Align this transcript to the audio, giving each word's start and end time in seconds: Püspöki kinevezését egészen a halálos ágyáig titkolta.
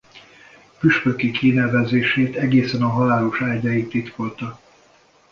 Püspöki 0.79 1.31
kinevezését 1.31 2.35
egészen 2.35 2.81
a 2.83 2.87
halálos 2.89 3.41
ágyáig 3.41 3.87
titkolta. 3.89 4.59